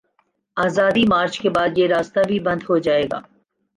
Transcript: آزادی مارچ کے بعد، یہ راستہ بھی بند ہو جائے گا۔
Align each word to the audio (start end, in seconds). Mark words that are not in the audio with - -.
آزادی 0.57 1.05
مارچ 1.07 1.39
کے 1.39 1.49
بعد، 1.49 1.77
یہ 1.77 1.87
راستہ 1.87 2.19
بھی 2.27 2.39
بند 2.39 2.63
ہو 2.69 2.77
جائے 2.77 3.03
گا۔ 3.03 3.19